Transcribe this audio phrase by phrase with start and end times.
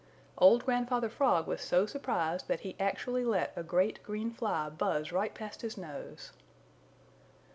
[0.39, 5.11] Old Grandfather Frog was so surprised that he actually let a great green fly buzz
[5.11, 6.31] right past his nose.